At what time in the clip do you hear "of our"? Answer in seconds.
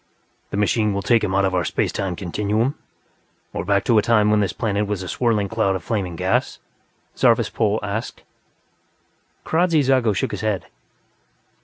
1.45-1.63